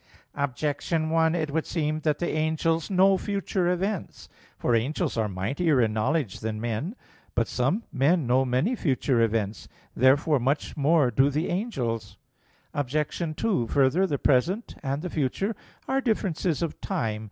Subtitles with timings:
[0.33, 4.29] Objection 1: It would seem that the angels know future events.
[4.57, 6.95] For angels are mightier in knowledge than men.
[7.35, 9.67] But some men know many future events.
[9.95, 12.17] Therefore much more do the angels.
[12.73, 13.35] Obj.
[13.37, 15.55] 2: Further, the present and the future
[15.87, 17.19] are differences of time.